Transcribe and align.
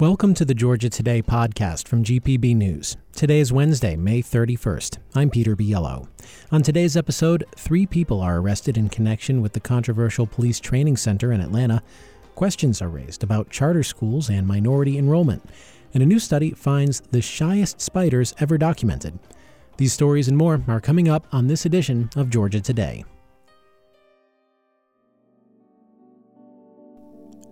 Welcome 0.00 0.32
to 0.34 0.44
the 0.44 0.54
Georgia 0.54 0.88
Today 0.88 1.20
podcast 1.22 1.88
from 1.88 2.04
GPB 2.04 2.54
News. 2.54 2.96
Today 3.16 3.40
is 3.40 3.52
Wednesday, 3.52 3.96
May 3.96 4.22
31st. 4.22 4.98
I'm 5.16 5.28
Peter 5.28 5.56
Biello. 5.56 6.06
On 6.52 6.62
today's 6.62 6.96
episode, 6.96 7.42
three 7.56 7.84
people 7.84 8.20
are 8.20 8.38
arrested 8.38 8.78
in 8.78 8.90
connection 8.90 9.42
with 9.42 9.54
the 9.54 9.60
controversial 9.60 10.24
police 10.24 10.60
training 10.60 10.96
center 10.98 11.32
in 11.32 11.40
Atlanta. 11.40 11.82
Questions 12.36 12.80
are 12.80 12.88
raised 12.88 13.24
about 13.24 13.50
charter 13.50 13.82
schools 13.82 14.30
and 14.30 14.46
minority 14.46 14.98
enrollment. 14.98 15.42
And 15.92 16.00
a 16.00 16.06
new 16.06 16.20
study 16.20 16.52
finds 16.52 17.00
the 17.10 17.20
shyest 17.20 17.80
spiders 17.80 18.36
ever 18.38 18.56
documented. 18.56 19.18
These 19.78 19.94
stories 19.94 20.28
and 20.28 20.36
more 20.36 20.62
are 20.68 20.80
coming 20.80 21.08
up 21.08 21.26
on 21.32 21.48
this 21.48 21.66
edition 21.66 22.08
of 22.14 22.30
Georgia 22.30 22.60
Today. 22.60 23.04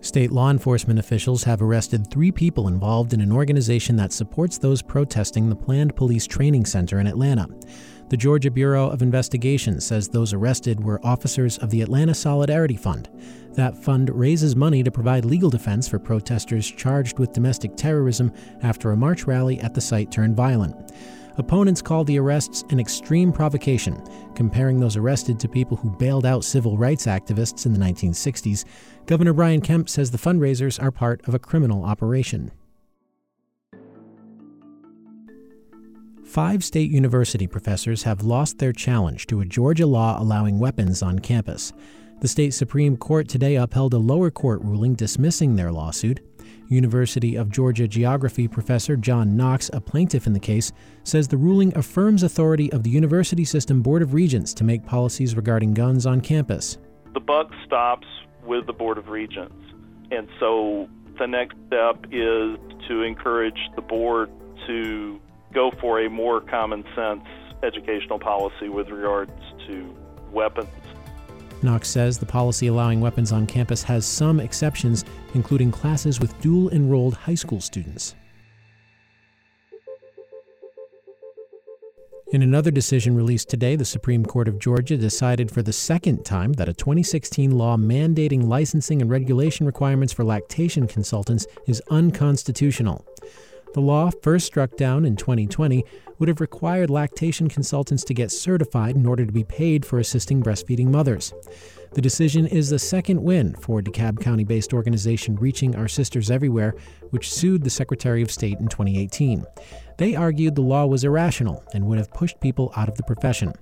State 0.01 0.31
law 0.31 0.51
enforcement 0.51 0.99
officials 0.99 1.43
have 1.43 1.61
arrested 1.61 2.09
three 2.09 2.31
people 2.31 2.67
involved 2.67 3.13
in 3.13 3.21
an 3.21 3.31
organization 3.31 3.95
that 3.95 4.13
supports 4.13 4.57
those 4.57 4.81
protesting 4.81 5.49
the 5.49 5.55
planned 5.55 5.95
police 5.95 6.27
training 6.27 6.65
center 6.65 6.99
in 6.99 7.07
Atlanta. 7.07 7.47
The 8.09 8.15
Georgia 8.15 8.49
Bureau 8.51 8.87
of 8.89 9.01
Investigation 9.01 9.81
says 9.81 10.07
those 10.07 10.33
arrested 10.33 10.81
were 10.81 11.05
officers 11.05 11.57
of 11.57 11.71
the 11.71 11.81
Atlanta 11.81 12.13
Solidarity 12.13 12.77
Fund. 12.77 13.09
That 13.53 13.75
fund 13.75 14.09
raises 14.11 14.55
money 14.55 14.81
to 14.83 14.91
provide 14.91 15.25
legal 15.25 15.49
defense 15.49 15.87
for 15.87 15.99
protesters 15.99 16.69
charged 16.69 17.19
with 17.19 17.33
domestic 17.33 17.75
terrorism 17.75 18.31
after 18.61 18.91
a 18.91 18.97
March 18.97 19.25
rally 19.25 19.59
at 19.59 19.73
the 19.73 19.81
site 19.81 20.11
turned 20.11 20.37
violent. 20.37 20.75
Opponents 21.37 21.83
call 21.83 22.03
the 22.03 22.17
arrests 22.17 22.63
an 22.69 22.79
extreme 22.79 23.31
provocation, 23.31 24.03
comparing 24.33 24.79
those 24.79 24.97
arrested 24.97 25.39
to 25.39 25.47
people 25.47 25.77
who 25.77 25.91
bailed 25.91 26.25
out 26.25 26.43
civil 26.43 26.77
rights 26.77 27.05
activists 27.05 27.67
in 27.67 27.73
the 27.73 27.79
1960s. 27.79 28.65
Governor 29.05 29.33
Brian 29.33 29.61
Kemp 29.61 29.87
says 29.87 30.09
the 30.09 30.17
fundraisers 30.17 30.81
are 30.81 30.91
part 30.91 31.21
of 31.27 31.35
a 31.35 31.39
criminal 31.39 31.85
operation. 31.85 32.51
Five 36.25 36.63
state 36.63 36.91
university 36.91 37.47
professors 37.47 38.03
have 38.03 38.23
lost 38.23 38.57
their 38.57 38.73
challenge 38.73 39.27
to 39.27 39.39
a 39.39 39.45
Georgia 39.45 39.87
law 39.87 40.19
allowing 40.19 40.59
weapons 40.59 41.01
on 41.03 41.19
campus. 41.19 41.71
The 42.19 42.27
state 42.27 42.55
Supreme 42.55 42.97
Court 42.97 43.27
today 43.27 43.57
upheld 43.57 43.93
a 43.93 43.99
lower 43.99 44.31
court 44.31 44.63
ruling 44.63 44.95
dismissing 44.95 45.55
their 45.55 45.71
lawsuit. 45.71 46.19
University 46.67 47.35
of 47.35 47.51
Georgia 47.51 47.87
geography 47.87 48.47
professor 48.47 48.97
John 48.97 49.37
Knox, 49.37 49.69
a 49.71 49.79
plaintiff 49.79 50.25
in 50.25 50.33
the 50.33 50.39
case, 50.39 50.71
says 51.03 51.27
the 51.27 51.37
ruling 51.37 51.77
affirms 51.77 52.23
authority 52.23 52.71
of 52.73 52.81
the 52.81 52.89
University 52.89 53.45
System 53.45 53.83
Board 53.83 54.01
of 54.01 54.15
Regents 54.15 54.51
to 54.55 54.63
make 54.63 54.83
policies 54.83 55.35
regarding 55.35 55.75
guns 55.75 56.07
on 56.07 56.19
campus. 56.19 56.79
The 57.13 57.19
buck 57.19 57.51
stops 57.63 58.07
with 58.43 58.65
the 58.65 58.73
Board 58.73 58.97
of 58.97 59.09
Regents. 59.09 59.53
And 60.09 60.27
so 60.39 60.89
the 61.19 61.27
next 61.27 61.55
step 61.67 62.03
is 62.11 62.57
to 62.87 63.03
encourage 63.03 63.59
the 63.75 63.83
board 63.83 64.31
to 64.65 65.21
go 65.53 65.69
for 65.79 66.01
a 66.01 66.09
more 66.09 66.41
common 66.41 66.83
sense 66.95 67.27
educational 67.61 68.17
policy 68.17 68.69
with 68.69 68.89
regards 68.89 69.31
to 69.67 69.95
weapons 70.31 70.67
Knox 71.67 71.89
says 71.89 72.17
the 72.17 72.25
policy 72.25 72.67
allowing 72.67 73.01
weapons 73.01 73.33
on 73.33 73.45
campus 73.45 73.83
has 73.83 74.05
some 74.05 74.39
exceptions, 74.39 75.03
including 75.33 75.69
classes 75.69 76.17
with 76.17 76.39
dual 76.39 76.69
enrolled 76.69 77.13
high 77.13 77.35
school 77.35 77.59
students. 77.59 78.15
In 82.31 82.41
another 82.41 82.71
decision 82.71 83.17
released 83.17 83.49
today, 83.49 83.75
the 83.75 83.83
Supreme 83.83 84.25
Court 84.25 84.47
of 84.47 84.59
Georgia 84.59 84.95
decided 84.95 85.51
for 85.51 85.61
the 85.61 85.73
second 85.73 86.23
time 86.23 86.53
that 86.53 86.69
a 86.69 86.73
2016 86.73 87.51
law 87.51 87.75
mandating 87.75 88.47
licensing 88.47 89.01
and 89.01 89.11
regulation 89.11 89.65
requirements 89.65 90.13
for 90.13 90.23
lactation 90.23 90.87
consultants 90.87 91.47
is 91.65 91.81
unconstitutional. 91.89 93.05
The 93.73 93.81
law, 93.81 94.09
first 94.21 94.45
struck 94.45 94.75
down 94.75 95.05
in 95.05 95.15
2020, 95.15 95.83
would 96.19 96.29
have 96.29 96.41
required 96.41 96.89
lactation 96.89 97.47
consultants 97.47 98.03
to 98.05 98.13
get 98.13 98.31
certified 98.31 98.95
in 98.95 99.05
order 99.05 99.25
to 99.25 99.31
be 99.31 99.43
paid 99.43 99.85
for 99.85 99.99
assisting 99.99 100.41
breastfeeding 100.41 100.87
mothers. 100.87 101.33
The 101.93 102.01
decision 102.01 102.45
is 102.45 102.69
the 102.69 102.79
second 102.79 103.21
win 103.21 103.55
for 103.55 103.81
DeKalb 103.81 104.19
County 104.19 104.43
based 104.43 104.73
organization 104.73 105.35
Reaching 105.35 105.75
Our 105.75 105.87
Sisters 105.87 106.29
Everywhere, 106.29 106.75
which 107.11 107.31
sued 107.31 107.63
the 107.63 107.69
Secretary 107.69 108.21
of 108.21 108.31
State 108.31 108.59
in 108.59 108.67
2018. 108.67 109.45
They 109.97 110.15
argued 110.15 110.55
the 110.55 110.61
law 110.61 110.85
was 110.85 111.03
irrational 111.03 111.63
and 111.73 111.85
would 111.85 111.97
have 111.97 112.13
pushed 112.13 112.39
people 112.39 112.73
out 112.75 112.89
of 112.89 112.95
the 112.95 113.03
profession. 113.03 113.53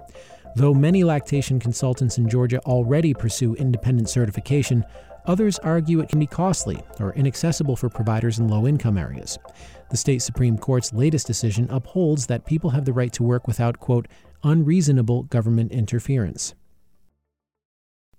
Though 0.55 0.73
many 0.73 1.03
lactation 1.03 1.59
consultants 1.59 2.17
in 2.17 2.29
Georgia 2.29 2.59
already 2.59 3.13
pursue 3.13 3.55
independent 3.55 4.09
certification, 4.09 4.85
others 5.25 5.59
argue 5.59 5.99
it 5.99 6.09
can 6.09 6.19
be 6.19 6.27
costly 6.27 6.81
or 6.99 7.13
inaccessible 7.13 7.75
for 7.75 7.89
providers 7.89 8.39
in 8.39 8.47
low 8.47 8.65
income 8.65 8.97
areas. 8.97 9.37
The 9.95 9.99
state 9.99 10.21
Supreme 10.21 10.57
Court's 10.57 10.91
latest 10.91 11.25
decision 11.25 11.69
upholds 11.69 12.27
that 12.27 12.45
people 12.45 12.71
have 12.71 12.83
the 12.83 12.91
right 12.91 13.13
to 13.13 13.23
work 13.23 13.47
without, 13.47 13.79
quote, 13.79 14.09
unreasonable 14.43 15.23
government 15.23 15.71
interference. 15.71 16.53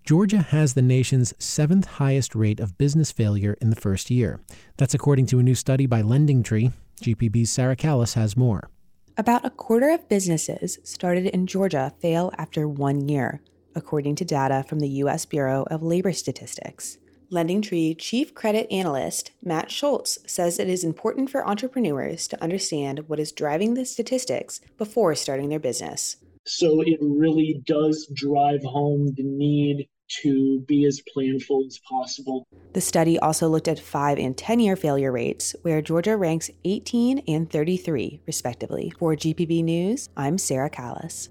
Georgia 0.02 0.38
has 0.40 0.72
the 0.72 0.80
nation's 0.80 1.34
seventh 1.38 1.84
highest 1.84 2.34
rate 2.34 2.60
of 2.60 2.78
business 2.78 3.12
failure 3.12 3.58
in 3.60 3.68
the 3.68 3.76
first 3.76 4.10
year. 4.10 4.40
That's 4.78 4.94
according 4.94 5.26
to 5.26 5.38
a 5.38 5.42
new 5.42 5.54
study 5.54 5.84
by 5.84 6.00
LendingTree. 6.00 6.72
GPB's 7.02 7.50
Sarah 7.50 7.76
Callis 7.76 8.14
has 8.14 8.38
more. 8.38 8.70
About 9.18 9.44
a 9.44 9.50
quarter 9.50 9.90
of 9.90 10.08
businesses 10.08 10.78
started 10.82 11.26
in 11.26 11.46
Georgia 11.46 11.92
fail 12.00 12.32
after 12.38 12.66
one 12.66 13.06
year, 13.06 13.42
according 13.74 14.14
to 14.14 14.24
data 14.24 14.64
from 14.66 14.80
the 14.80 14.88
U.S. 15.04 15.26
Bureau 15.26 15.66
of 15.70 15.82
Labor 15.82 16.14
Statistics. 16.14 16.96
LendingTree 17.32 17.98
Chief 17.98 18.34
Credit 18.34 18.70
Analyst 18.70 19.32
Matt 19.42 19.70
Schultz 19.70 20.18
says 20.26 20.58
it 20.58 20.68
is 20.68 20.84
important 20.84 21.28
for 21.28 21.46
entrepreneurs 21.46 22.28
to 22.28 22.40
understand 22.42 23.08
what 23.08 23.18
is 23.18 23.32
driving 23.32 23.74
the 23.74 23.84
statistics 23.84 24.60
before 24.78 25.14
starting 25.16 25.48
their 25.48 25.58
business. 25.58 26.16
So 26.44 26.80
it 26.82 26.98
really 27.00 27.60
does 27.66 28.06
drive 28.14 28.62
home 28.62 29.12
the 29.16 29.24
need 29.24 29.88
to 30.22 30.60
be 30.68 30.84
as 30.84 31.02
planful 31.16 31.66
as 31.66 31.80
possible. 31.88 32.46
The 32.74 32.80
study 32.80 33.18
also 33.18 33.48
looked 33.48 33.66
at 33.66 33.80
5 33.80 34.18
and 34.18 34.36
10 34.36 34.60
year 34.60 34.76
failure 34.76 35.10
rates, 35.10 35.56
where 35.62 35.82
Georgia 35.82 36.16
ranks 36.16 36.48
18 36.64 37.24
and 37.26 37.50
33, 37.50 38.20
respectively. 38.24 38.92
For 39.00 39.16
GPB 39.16 39.64
News, 39.64 40.08
I'm 40.16 40.38
Sarah 40.38 40.70
Callis. 40.70 41.30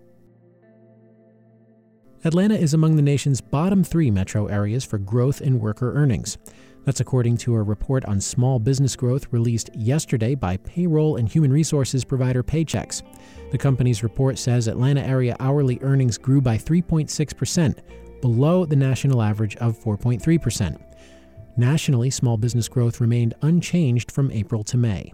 Atlanta 2.25 2.55
is 2.55 2.73
among 2.73 2.95
the 2.95 3.03
nation's 3.03 3.39
bottom 3.39 3.83
three 3.83 4.09
metro 4.09 4.47
areas 4.47 4.83
for 4.83 4.97
growth 4.97 5.41
in 5.41 5.59
worker 5.59 5.93
earnings. 5.93 6.39
That's 6.83 6.99
according 6.99 7.37
to 7.37 7.53
a 7.53 7.61
report 7.61 8.03
on 8.05 8.19
small 8.19 8.57
business 8.57 8.95
growth 8.95 9.27
released 9.29 9.69
yesterday 9.75 10.33
by 10.33 10.57
payroll 10.57 11.17
and 11.17 11.29
human 11.29 11.53
resources 11.53 12.03
provider 12.03 12.41
Paychex. 12.41 13.03
The 13.51 13.59
company's 13.59 14.01
report 14.01 14.39
says 14.39 14.67
Atlanta 14.67 15.01
area 15.01 15.35
hourly 15.39 15.77
earnings 15.83 16.17
grew 16.17 16.41
by 16.41 16.57
3.6%, 16.57 18.21
below 18.21 18.65
the 18.65 18.75
national 18.75 19.21
average 19.21 19.55
of 19.57 19.77
4.3%. 19.77 20.81
Nationally, 21.57 22.09
small 22.09 22.37
business 22.37 22.67
growth 22.67 22.99
remained 22.99 23.35
unchanged 23.43 24.11
from 24.11 24.31
April 24.31 24.63
to 24.63 24.77
May. 24.77 25.13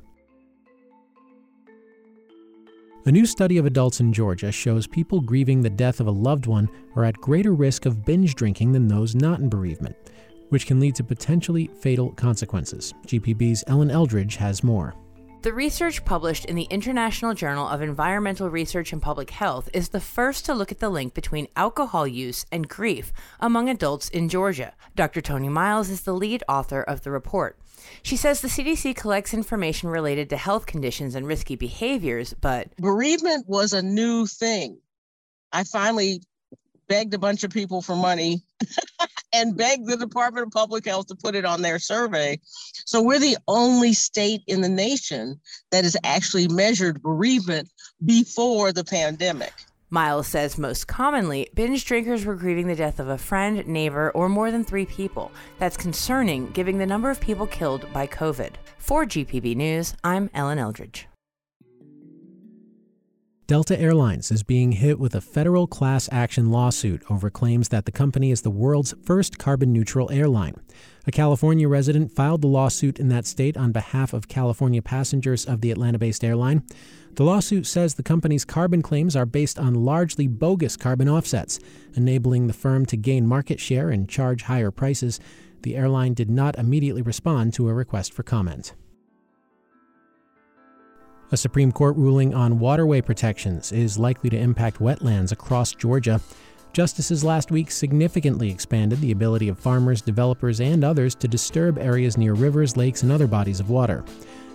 A 3.04 3.12
new 3.12 3.26
study 3.26 3.58
of 3.58 3.66
adults 3.66 4.00
in 4.00 4.14
Georgia 4.14 4.52
shows 4.52 4.86
people 4.86 5.22
grieving 5.22 5.62
the 5.62 5.72
death 5.72 6.00
of 6.00 6.06
a 6.06 6.12
loved 6.12 6.46
one 6.46 6.70
are 6.96 7.04
at 7.04 7.16
greater 7.16 7.56
risk 7.56 7.88
of 7.88 8.06
binge 8.06 8.36
drinking 8.36 8.74
than 8.74 8.88
those 8.88 9.16
not 9.16 9.40
in 9.40 9.50
bereavement, 9.50 9.96
which 10.50 10.68
can 10.68 10.80
lead 10.80 10.94
to 10.96 11.04
potentially 11.04 11.72
fatal 11.80 12.12
consequences. 12.12 12.94
GPB's 13.08 13.64
Ellen 13.66 13.90
Eldridge 13.90 14.36
has 14.36 14.64
more. 14.64 14.94
The 15.42 15.54
research 15.54 16.06
published 16.06 16.46
in 16.46 16.56
the 16.56 16.68
International 16.70 17.34
Journal 17.34 17.68
of 17.68 17.82
Environmental 17.82 18.52
Research 18.52 18.94
and 18.94 19.02
Public 19.02 19.32
Health 19.32 19.70
is 19.74 19.90
the 19.90 20.00
first 20.00 20.46
to 20.46 20.54
look 20.54 20.72
at 20.72 20.78
the 20.78 20.90
link 20.90 21.16
between 21.16 21.48
alcohol 21.56 22.06
use 22.06 22.46
and 22.52 22.70
grief 22.70 23.12
among 23.40 23.68
adults 23.68 24.08
in 24.10 24.30
Georgia. 24.30 24.76
Dr. 24.96 25.20
Toni 25.20 25.50
Miles 25.50 25.90
is 25.90 26.02
the 26.02 26.14
lead 26.14 26.44
author 26.48 26.84
of 26.84 27.02
the 27.02 27.10
report. 27.10 27.58
She 28.04 28.16
says 28.18 28.42
the 28.42 28.50
CDC 28.50 28.96
collects 28.96 29.34
information 29.34 29.90
related 29.90 30.30
to 30.30 30.38
health 30.38 30.68
conditions 30.68 31.16
and 31.16 31.26
risky 31.26 31.56
behaviors, 31.56 32.36
but 32.40 32.76
bereavement 32.78 33.46
was 33.48 33.74
a 33.74 33.82
new 33.82 34.28
thing. 34.28 34.78
I 35.52 35.64
finally 35.64 36.22
begged 36.92 37.14
a 37.14 37.18
bunch 37.18 37.46
of 37.46 37.52
people 37.52 37.82
for 37.82 37.96
money 37.96 38.42
and 39.34 39.56
begged 39.56 39.88
the 39.88 39.96
Department 39.96 40.46
of 40.46 40.52
Public 40.52 40.86
Health 40.86 41.08
to 41.08 41.16
put 41.16 41.36
it 41.36 41.46
on 41.46 41.62
their 41.62 41.80
survey. 41.80 42.38
So 42.86 43.02
we're 43.02 43.18
the 43.18 43.38
only 43.48 43.94
state 43.94 44.42
in 44.46 44.60
the 44.60 44.68
nation 44.68 45.40
that 45.72 45.86
has 45.86 45.96
actually 46.04 46.50
measured 46.50 47.02
bereavement 47.02 47.70
before 48.04 48.74
the 48.74 48.84
pandemic. 48.84 49.54
Miles 49.90 50.28
says 50.28 50.58
most 50.58 50.88
commonly, 50.88 51.50
binge 51.56 51.86
drinkers 51.86 52.26
were 52.26 52.36
grieving 52.36 52.68
the 52.68 52.76
death 52.76 53.00
of 53.00 53.08
a 53.08 53.18
friend, 53.18 53.66
neighbor, 53.68 54.12
or 54.12 54.28
more 54.28 54.52
than 54.52 54.66
three 54.66 54.86
people. 54.86 55.32
That's 55.60 55.78
concerning 55.78 56.52
given 56.52 56.78
the 56.78 56.86
number 56.86 57.10
of 57.10 57.22
people 57.22 57.48
killed 57.48 57.86
by 57.94 58.06
COVID. 58.06 58.52
For 58.80 59.06
GPB 59.06 59.56
News, 59.56 59.94
I'm 60.04 60.30
Ellen 60.34 60.60
Eldridge. 60.60 61.08
Delta 63.52 63.78
Airlines 63.78 64.32
is 64.32 64.44
being 64.44 64.72
hit 64.72 64.98
with 64.98 65.14
a 65.14 65.20
federal 65.20 65.68
class 65.68 66.08
action 66.10 66.52
lawsuit 66.52 67.04
over 67.10 67.30
claims 67.30 67.68
that 67.68 67.84
the 67.84 67.92
company 67.92 68.32
is 68.32 68.44
the 68.44 68.50
world's 68.50 68.94
first 69.04 69.38
carbon 69.38 69.74
neutral 69.74 70.10
airline. 70.10 70.56
A 71.06 71.12
California 71.12 71.68
resident 71.68 72.14
filed 72.14 72.42
the 72.44 72.48
lawsuit 72.48 72.98
in 72.98 73.10
that 73.10 73.26
state 73.26 73.58
on 73.58 73.74
behalf 73.74 74.14
of 74.14 74.30
California 74.30 74.82
passengers 74.82 75.44
of 75.46 75.60
the 75.60 75.70
Atlanta 75.70 76.00
based 76.00 76.24
airline. 76.24 76.64
The 77.16 77.26
lawsuit 77.26 77.68
says 77.68 77.96
the 77.96 78.04
company's 78.04 78.46
carbon 78.46 78.82
claims 78.82 79.18
are 79.18 79.26
based 79.26 79.60
on 79.60 79.84
largely 79.84 80.28
bogus 80.28 80.78
carbon 80.78 81.10
offsets, 81.10 81.60
enabling 81.94 82.48
the 82.48 82.54
firm 82.54 82.86
to 82.86 82.96
gain 82.96 83.28
market 83.28 83.60
share 83.60 83.90
and 83.90 84.08
charge 84.08 84.44
higher 84.44 84.72
prices. 84.72 85.20
The 85.64 85.76
airline 85.76 86.14
did 86.14 86.30
not 86.30 86.58
immediately 86.58 87.02
respond 87.02 87.54
to 87.56 87.68
a 87.68 87.74
request 87.74 88.14
for 88.14 88.24
comment. 88.24 88.76
A 91.34 91.38
Supreme 91.38 91.72
Court 91.72 91.96
ruling 91.96 92.34
on 92.34 92.60
waterway 92.60 93.00
protections 93.00 93.72
is 93.72 93.98
likely 93.98 94.30
to 94.30 94.38
impact 94.38 94.80
wetlands 94.80 95.32
across 95.32 95.72
Georgia. 95.72 96.20
Justices 96.74 97.24
last 97.24 97.52
week 97.52 97.72
significantly 97.72 98.52
expanded 98.52 99.00
the 99.00 99.14
ability 99.14 99.48
of 99.48 99.58
farmers, 99.58 100.02
developers, 100.02 100.60
and 100.60 100.84
others 100.84 101.16
to 101.16 101.30
disturb 101.30 101.78
areas 101.78 102.18
near 102.18 102.34
rivers, 102.34 102.76
lakes, 102.76 103.04
and 103.04 103.14
other 103.14 103.28
bodies 103.28 103.62
of 103.62 103.70
water. 103.70 104.04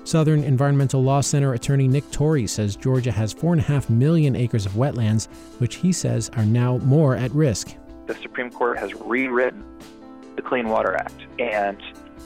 Southern 0.04 0.44
Environmental 0.44 1.02
Law 1.02 1.22
Center 1.22 1.54
attorney 1.54 1.88
Nick 1.88 2.10
Torrey 2.10 2.46
says 2.46 2.76
Georgia 2.76 3.10
has 3.10 3.32
4.5 3.32 3.88
million 3.88 4.36
acres 4.36 4.66
of 4.66 4.72
wetlands, 4.72 5.28
which 5.56 5.76
he 5.76 5.92
says 5.92 6.30
are 6.36 6.44
now 6.44 6.76
more 6.78 7.16
at 7.16 7.30
risk. 7.30 7.74
The 8.06 8.14
Supreme 8.16 8.50
Court 8.50 8.78
has 8.78 8.92
rewritten 8.92 9.64
the 10.36 10.42
Clean 10.42 10.68
Water 10.68 10.94
Act. 10.94 11.22
And 11.38 11.82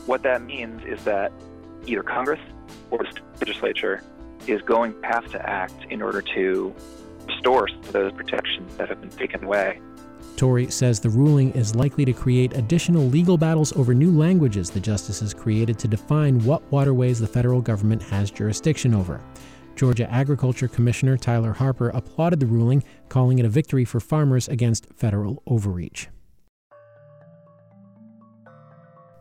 what 0.06 0.24
that 0.24 0.42
means 0.42 0.82
is 0.84 1.04
that 1.04 1.30
either 1.86 2.02
Congress 2.02 2.40
or 2.90 2.98
the 2.98 3.12
legislature 3.38 4.02
is 4.50 4.62
going 4.62 4.94
have 5.02 5.30
to 5.30 5.48
act 5.48 5.84
in 5.90 6.02
order 6.02 6.22
to 6.22 6.74
restore 7.26 7.68
those 7.92 8.12
protections 8.12 8.74
that 8.76 8.88
have 8.88 9.00
been 9.00 9.10
taken 9.10 9.44
away. 9.44 9.80
Torrey 10.36 10.70
says 10.70 11.00
the 11.00 11.10
ruling 11.10 11.52
is 11.52 11.74
likely 11.74 12.04
to 12.04 12.12
create 12.12 12.56
additional 12.56 13.02
legal 13.02 13.36
battles 13.36 13.76
over 13.76 13.92
new 13.94 14.10
languages 14.10 14.70
the 14.70 14.80
justices 14.80 15.34
created 15.34 15.78
to 15.78 15.88
define 15.88 16.42
what 16.44 16.62
waterways 16.72 17.18
the 17.18 17.26
federal 17.26 17.60
government 17.60 18.02
has 18.02 18.30
jurisdiction 18.30 18.94
over. 18.94 19.20
Georgia 19.76 20.10
Agriculture 20.10 20.68
Commissioner 20.68 21.16
Tyler 21.16 21.52
Harper 21.52 21.90
applauded 21.90 22.40
the 22.40 22.46
ruling, 22.46 22.82
calling 23.08 23.38
it 23.38 23.46
a 23.46 23.48
victory 23.48 23.84
for 23.84 24.00
farmers 24.00 24.48
against 24.48 24.86
federal 24.94 25.42
overreach. 25.46 26.08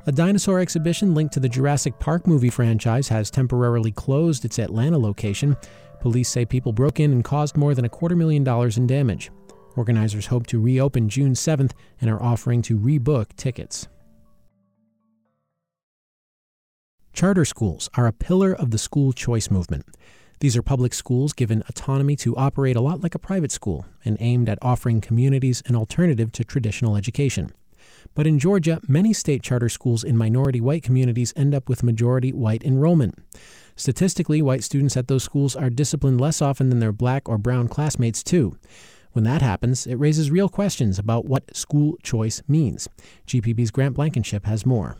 A 0.10 0.12
dinosaur 0.12 0.60
exhibition 0.60 1.14
linked 1.14 1.36
to 1.36 1.40
the 1.40 1.48
Jurassic 1.48 2.00
Park 2.00 2.26
movie 2.26 2.50
franchise 2.50 3.10
has 3.10 3.30
temporarily 3.30 3.92
closed 3.92 4.44
its 4.44 4.58
Atlanta 4.58 4.98
location. 4.98 5.56
Police 6.00 6.30
say 6.30 6.46
people 6.46 6.74
broke 6.74 7.00
in 7.00 7.12
and 7.12 7.24
caused 7.24 7.56
more 7.56 7.76
than 7.76 7.86
a 7.86 7.90
quarter 7.90 8.16
million 8.16 8.44
dollars 8.44 8.76
in 8.76 8.88
damage. 8.88 9.30
Organizers 9.76 10.26
hope 10.26 10.48
to 10.48 10.60
reopen 10.60 11.10
June 11.10 11.34
7th 11.34 11.74
and 12.02 12.10
are 12.10 12.24
offering 12.24 12.64
to 12.64 12.80
rebook 12.80 13.36
tickets. 13.36 13.88
Charter 17.14 17.46
schools 17.46 17.88
are 17.94 18.08
a 18.08 18.12
pillar 18.12 18.52
of 18.52 18.72
the 18.72 18.80
school 18.80 19.14
choice 19.14 19.52
movement. 19.52 19.86
These 20.40 20.58
are 20.58 20.64
public 20.64 20.96
schools 20.96 21.34
given 21.34 21.62
autonomy 21.70 22.16
to 22.16 22.36
operate 22.36 22.76
a 22.76 22.82
lot 22.82 23.04
like 23.04 23.14
a 23.14 23.20
private 23.20 23.52
school 23.52 23.86
and 24.04 24.18
aimed 24.20 24.50
at 24.50 24.58
offering 24.64 25.02
communities 25.02 25.62
an 25.68 25.76
alternative 25.76 26.32
to 26.32 26.44
traditional 26.44 26.96
education. 26.96 27.52
But 28.16 28.28
in 28.28 28.40
Georgia, 28.40 28.82
many 28.88 29.14
state 29.14 29.44
charter 29.44 29.70
schools 29.70 30.04
in 30.04 30.18
minority 30.18 30.60
white 30.60 30.84
communities 30.84 31.34
end 31.36 31.56
up 31.56 31.70
with 31.70 31.84
majority 31.84 32.34
white 32.34 32.64
enrollment. 32.64 33.18
Statistically, 33.76 34.42
white 34.42 34.64
students 34.64 34.98
at 34.98 35.08
those 35.08 35.24
schools 35.24 35.56
are 35.56 35.70
disciplined 35.70 36.20
less 36.20 36.42
often 36.42 36.70
than 36.70 36.80
their 36.80 36.92
black 36.92 37.30
or 37.30 37.38
brown 37.38 37.68
classmates, 37.68 38.22
too. 38.22 38.58
When 39.14 39.24
that 39.24 39.42
happens, 39.42 39.88
it 39.88 39.96
raises 39.96 40.30
real 40.30 40.50
questions 40.50 41.00
about 41.00 41.26
what 41.26 41.56
school 41.56 41.98
choice 42.04 42.44
means. 42.48 42.88
GPB's 43.26 43.72
Grant 43.72 43.96
Blankenship 43.96 44.46
has 44.46 44.66
more. 44.66 44.98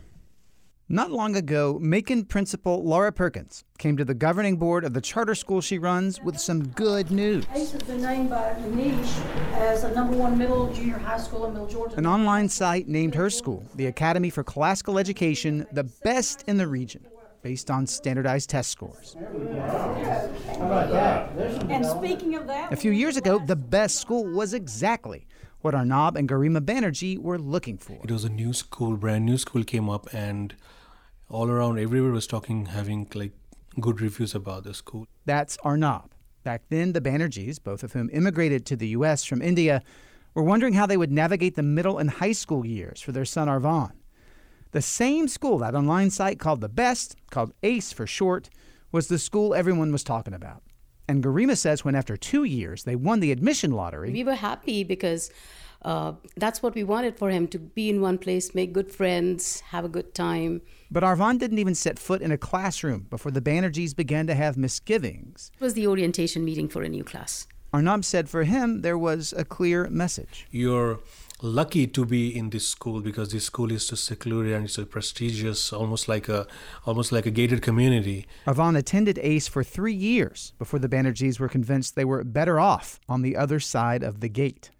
Not 0.92 1.12
long 1.12 1.36
ago, 1.36 1.78
Macon 1.80 2.24
principal 2.24 2.82
Laura 2.82 3.12
Perkins 3.12 3.62
came 3.78 3.96
to 3.96 4.04
the 4.04 4.12
governing 4.12 4.56
board 4.56 4.84
of 4.84 4.92
the 4.92 5.00
charter 5.00 5.36
school 5.36 5.60
she 5.60 5.78
runs 5.78 6.20
with 6.20 6.36
some 6.36 6.66
good 6.66 7.12
news. 7.12 7.46
ACE 7.54 7.70
has 7.70 7.82
been 7.84 8.02
named 8.02 8.30
by 8.30 8.56
Niche 8.72 8.96
as 9.52 9.82
the 9.82 9.90
number 9.90 10.16
one 10.16 10.36
middle 10.36 10.72
junior 10.72 10.98
high 10.98 11.18
school 11.18 11.46
in 11.46 11.52
Middle 11.52 11.68
Georgia. 11.68 11.94
An 11.94 12.08
online 12.08 12.48
site 12.48 12.88
named 12.88 13.14
her 13.14 13.30
school, 13.30 13.64
the 13.76 13.86
Academy 13.86 14.30
for 14.30 14.42
Classical 14.42 14.98
Education, 14.98 15.64
the 15.70 15.84
best 15.84 16.42
in 16.48 16.56
the 16.56 16.66
region, 16.66 17.06
based 17.42 17.70
on 17.70 17.86
standardized 17.86 18.50
test 18.50 18.70
scores. 18.70 19.14
And 21.68 21.86
speaking 21.86 22.34
of 22.34 22.48
that, 22.48 22.72
A 22.72 22.76
few 22.76 22.90
years 22.90 23.16
ago, 23.16 23.38
the 23.38 23.54
best 23.54 24.00
school 24.00 24.24
was 24.24 24.54
exactly 24.54 25.28
what 25.60 25.72
Arnab 25.72 26.16
and 26.16 26.28
Garima 26.28 26.58
Banerjee 26.58 27.16
were 27.16 27.38
looking 27.38 27.78
for. 27.78 28.00
It 28.02 28.10
was 28.10 28.24
a 28.24 28.28
new 28.28 28.52
school, 28.52 28.96
brand 28.96 29.24
new 29.24 29.38
school 29.38 29.62
came 29.62 29.88
up, 29.88 30.12
and 30.12 30.56
all 31.30 31.48
around 31.48 31.78
everywhere 31.78 32.10
was 32.10 32.26
talking, 32.26 32.66
having 32.66 33.06
like 33.14 33.32
good 33.78 34.00
reviews 34.00 34.34
about 34.34 34.64
the 34.64 34.74
school. 34.74 35.06
That's 35.24 35.56
Arnab. 35.62 36.12
Back 36.42 36.62
then, 36.68 36.92
the 36.92 37.00
Banerjees, 37.00 37.62
both 37.62 37.82
of 37.82 37.92
whom 37.92 38.10
immigrated 38.12 38.66
to 38.66 38.76
the 38.76 38.88
U.S. 38.88 39.24
from 39.24 39.40
India, 39.40 39.82
were 40.34 40.42
wondering 40.42 40.74
how 40.74 40.86
they 40.86 40.96
would 40.96 41.12
navigate 41.12 41.54
the 41.54 41.62
middle 41.62 41.98
and 41.98 42.10
high 42.10 42.32
school 42.32 42.66
years 42.66 43.00
for 43.00 43.12
their 43.12 43.24
son 43.24 43.48
Arvan. 43.48 43.92
The 44.72 44.82
same 44.82 45.28
school, 45.28 45.58
that 45.58 45.74
online 45.74 46.10
site 46.10 46.38
called 46.38 46.60
The 46.60 46.68
Best, 46.68 47.16
called 47.30 47.52
ACE 47.62 47.92
for 47.92 48.06
short, 48.06 48.48
was 48.92 49.08
the 49.08 49.18
school 49.18 49.54
everyone 49.54 49.92
was 49.92 50.04
talking 50.04 50.34
about. 50.34 50.62
And 51.08 51.24
Garima 51.24 51.56
says 51.56 51.84
when 51.84 51.96
after 51.96 52.16
two 52.16 52.44
years 52.44 52.84
they 52.84 52.94
won 52.94 53.20
the 53.20 53.32
admission 53.32 53.72
lottery, 53.72 54.12
We 54.12 54.24
were 54.24 54.34
happy 54.34 54.84
because 54.84 55.30
uh, 55.82 56.12
that's 56.36 56.62
what 56.62 56.74
we 56.74 56.84
wanted 56.84 57.16
for 57.18 57.30
him 57.30 57.46
to 57.48 57.58
be 57.58 57.88
in 57.88 58.00
one 58.00 58.18
place, 58.18 58.54
make 58.54 58.72
good 58.72 58.92
friends, 58.92 59.60
have 59.60 59.84
a 59.84 59.88
good 59.88 60.14
time. 60.14 60.60
but 60.90 61.02
Arvan 61.02 61.38
didn't 61.38 61.58
even 61.58 61.74
set 61.74 61.98
foot 61.98 62.20
in 62.20 62.32
a 62.32 62.38
classroom 62.38 63.06
before 63.10 63.32
the 63.32 63.40
Banerjees 63.40 63.94
began 63.94 64.26
to 64.26 64.34
have 64.34 64.56
misgivings. 64.56 65.50
It 65.58 65.64
was 65.64 65.74
the 65.74 65.86
orientation 65.86 66.44
meeting 66.44 66.68
for 66.68 66.82
a 66.82 66.88
new 66.88 67.04
class. 67.04 67.46
Arnab 67.72 68.04
said 68.04 68.28
for 68.28 68.42
him 68.42 68.82
there 68.82 68.98
was 68.98 69.32
a 69.36 69.44
clear 69.44 69.88
message. 69.88 70.46
You're 70.50 70.98
lucky 71.40 71.86
to 71.86 72.04
be 72.04 72.36
in 72.36 72.50
this 72.50 72.66
school 72.68 73.00
because 73.00 73.30
this 73.32 73.44
school 73.44 73.70
is 73.70 73.86
so 73.86 73.96
secluded 73.96 74.52
and 74.52 74.64
it's 74.64 74.74
so 74.74 74.84
prestigious, 74.84 75.72
almost 75.72 76.08
like 76.08 76.28
a 76.28 76.46
almost 76.84 77.12
like 77.12 77.26
a 77.26 77.30
gated 77.30 77.62
community. 77.62 78.26
Arvan 78.46 78.76
attended 78.76 79.18
ACE 79.22 79.46
for 79.48 79.62
three 79.62 79.94
years 79.94 80.52
before 80.58 80.80
the 80.80 80.88
Banerjees 80.88 81.38
were 81.38 81.48
convinced 81.48 81.94
they 81.94 82.04
were 82.04 82.24
better 82.24 82.58
off 82.58 82.98
on 83.08 83.22
the 83.22 83.36
other 83.36 83.60
side 83.60 84.02
of 84.02 84.20
the 84.20 84.28
gate. 84.28 84.70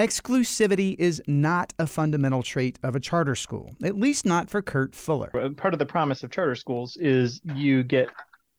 Exclusivity 0.00 0.96
is 0.98 1.22
not 1.26 1.74
a 1.78 1.86
fundamental 1.86 2.42
trait 2.42 2.78
of 2.82 2.96
a 2.96 3.00
charter 3.00 3.34
school, 3.34 3.76
at 3.82 3.98
least 3.98 4.24
not 4.24 4.48
for 4.48 4.62
Kurt 4.62 4.94
Fuller. 4.94 5.30
Uh, 5.36 5.50
Part 5.50 5.74
of 5.74 5.78
the 5.78 5.84
promise 5.84 6.22
of 6.22 6.30
charter 6.30 6.54
schools 6.54 6.96
is 6.96 7.42
you 7.54 7.82
get 7.82 8.08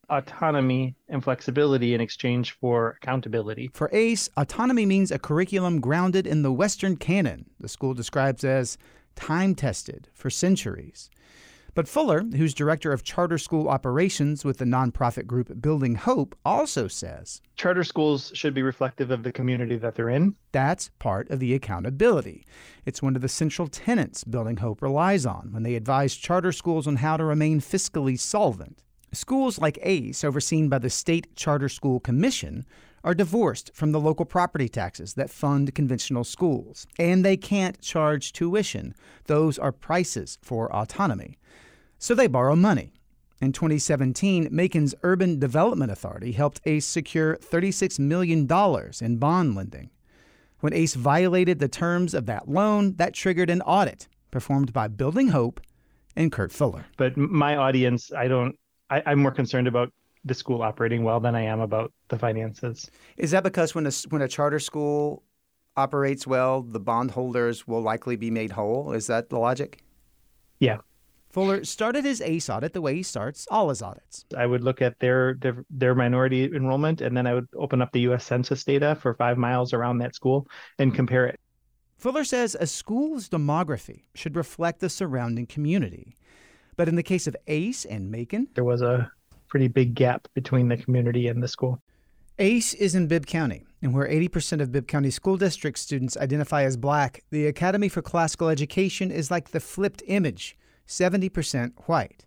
autonomy 0.08 0.94
and 1.08 1.24
flexibility 1.24 1.94
in 1.94 2.00
exchange 2.00 2.52
for 2.60 2.96
accountability. 3.02 3.72
For 3.74 3.90
ACE, 3.92 4.30
autonomy 4.36 4.86
means 4.86 5.10
a 5.10 5.18
curriculum 5.18 5.80
grounded 5.80 6.28
in 6.28 6.42
the 6.42 6.52
Western 6.52 6.94
canon, 6.96 7.46
the 7.58 7.68
school 7.68 7.92
describes 7.92 8.44
as 8.44 8.78
time 9.16 9.56
tested 9.56 10.06
for 10.14 10.30
centuries. 10.30 11.10
But 11.74 11.88
Fuller, 11.88 12.20
who's 12.22 12.52
director 12.52 12.92
of 12.92 13.02
charter 13.02 13.38
school 13.38 13.66
operations 13.66 14.44
with 14.44 14.58
the 14.58 14.66
nonprofit 14.66 15.26
group 15.26 15.62
Building 15.62 15.94
Hope, 15.94 16.36
also 16.44 16.86
says 16.86 17.40
Charter 17.56 17.82
schools 17.82 18.30
should 18.34 18.52
be 18.52 18.62
reflective 18.62 19.10
of 19.10 19.22
the 19.22 19.32
community 19.32 19.76
that 19.78 19.94
they're 19.94 20.10
in. 20.10 20.34
that's 20.52 20.90
part 20.98 21.30
of 21.30 21.40
the 21.40 21.54
accountability. 21.54 22.44
It's 22.84 23.00
one 23.00 23.16
of 23.16 23.22
the 23.22 23.28
central 23.28 23.68
tenets 23.68 24.22
Building 24.22 24.58
Hope 24.58 24.82
relies 24.82 25.24
on 25.24 25.50
when 25.50 25.62
they 25.62 25.74
advise 25.74 26.14
charter 26.14 26.52
schools 26.52 26.86
on 26.86 26.96
how 26.96 27.16
to 27.16 27.24
remain 27.24 27.60
fiscally 27.60 28.18
solvent. 28.20 28.82
Schools 29.12 29.58
like 29.58 29.78
ACE, 29.82 30.24
overseen 30.24 30.68
by 30.68 30.78
the 30.78 30.90
State 30.90 31.34
Charter 31.36 31.70
School 31.70 32.00
Commission, 32.00 32.66
are 33.02 33.14
divorced 33.14 33.70
from 33.74 33.92
the 33.92 34.00
local 34.00 34.26
property 34.26 34.68
taxes 34.68 35.14
that 35.14 35.30
fund 35.30 35.74
conventional 35.74 36.24
schools, 36.24 36.86
and 36.98 37.24
they 37.24 37.36
can't 37.36 37.80
charge 37.80 38.32
tuition. 38.32 38.94
Those 39.24 39.58
are 39.58 39.72
prices 39.72 40.38
for 40.42 40.74
autonomy. 40.74 41.38
So 42.02 42.16
they 42.16 42.26
borrow 42.26 42.56
money. 42.56 42.94
In 43.40 43.52
2017, 43.52 44.48
Macon's 44.50 44.92
Urban 45.04 45.38
Development 45.38 45.88
Authority 45.88 46.32
helped 46.32 46.60
ACE 46.64 46.84
secure 46.84 47.36
$36 47.36 48.00
million 48.00 48.48
in 49.00 49.16
bond 49.18 49.54
lending. 49.54 49.88
When 50.58 50.72
ACE 50.72 50.94
violated 50.94 51.60
the 51.60 51.68
terms 51.68 52.12
of 52.12 52.26
that 52.26 52.48
loan, 52.48 52.96
that 52.96 53.14
triggered 53.14 53.50
an 53.50 53.62
audit 53.62 54.08
performed 54.32 54.72
by 54.72 54.88
Building 54.88 55.28
Hope 55.28 55.60
and 56.16 56.32
Kurt 56.32 56.50
Fuller. 56.50 56.86
But 56.96 57.16
my 57.16 57.54
audience, 57.54 58.12
I 58.12 58.26
don't, 58.26 58.58
I, 58.90 59.04
I'm 59.06 59.20
more 59.20 59.30
concerned 59.30 59.68
about 59.68 59.92
the 60.24 60.34
school 60.34 60.60
operating 60.60 61.04
well 61.04 61.20
than 61.20 61.36
I 61.36 61.42
am 61.42 61.60
about 61.60 61.92
the 62.08 62.18
finances. 62.18 62.90
Is 63.16 63.30
that 63.30 63.44
because 63.44 63.76
when 63.76 63.86
a, 63.86 63.92
when 64.08 64.22
a 64.22 64.28
charter 64.28 64.58
school 64.58 65.22
operates 65.76 66.26
well, 66.26 66.62
the 66.62 66.80
bondholders 66.80 67.68
will 67.68 67.80
likely 67.80 68.16
be 68.16 68.32
made 68.32 68.50
whole? 68.50 68.92
Is 68.92 69.06
that 69.06 69.30
the 69.30 69.38
logic? 69.38 69.84
Yeah. 70.58 70.78
Fuller 71.32 71.64
started 71.64 72.04
his 72.04 72.20
ACE 72.20 72.50
audit 72.50 72.74
the 72.74 72.82
way 72.82 72.94
he 72.94 73.02
starts 73.02 73.48
all 73.50 73.70
his 73.70 73.80
audits. 73.80 74.26
I 74.36 74.44
would 74.44 74.62
look 74.62 74.82
at 74.82 74.98
their, 74.98 75.34
their 75.40 75.64
their 75.70 75.94
minority 75.94 76.44
enrollment, 76.44 77.00
and 77.00 77.16
then 77.16 77.26
I 77.26 77.32
would 77.32 77.48
open 77.56 77.80
up 77.80 77.90
the 77.92 78.00
U.S. 78.00 78.26
Census 78.26 78.62
data 78.64 78.94
for 79.00 79.14
five 79.14 79.38
miles 79.38 79.72
around 79.72 79.98
that 79.98 80.14
school 80.14 80.46
and 80.78 80.90
hmm. 80.90 80.96
compare 80.96 81.26
it. 81.26 81.40
Fuller 81.96 82.24
says 82.24 82.54
a 82.60 82.66
school's 82.66 83.30
demography 83.30 84.02
should 84.14 84.36
reflect 84.36 84.80
the 84.80 84.90
surrounding 84.90 85.46
community. 85.46 86.16
But 86.76 86.88
in 86.88 86.96
the 86.96 87.02
case 87.02 87.26
of 87.26 87.36
ACE 87.46 87.86
and 87.86 88.10
Macon, 88.10 88.48
there 88.54 88.64
was 88.64 88.82
a 88.82 89.10
pretty 89.48 89.68
big 89.68 89.94
gap 89.94 90.28
between 90.34 90.68
the 90.68 90.76
community 90.76 91.28
and 91.28 91.42
the 91.42 91.48
school. 91.48 91.80
ACE 92.38 92.74
is 92.74 92.94
in 92.94 93.06
Bibb 93.06 93.24
County, 93.24 93.64
and 93.80 93.94
where 93.94 94.08
80% 94.08 94.60
of 94.60 94.72
Bibb 94.72 94.86
County 94.86 95.10
School 95.10 95.36
District 95.36 95.78
students 95.78 96.16
identify 96.16 96.64
as 96.64 96.76
black, 96.76 97.22
the 97.30 97.46
Academy 97.46 97.88
for 97.88 98.02
Classical 98.02 98.48
Education 98.48 99.10
is 99.10 99.30
like 99.30 99.50
the 99.50 99.60
flipped 99.60 100.02
image 100.06 100.56
70% 100.86 101.72
white. 101.86 102.24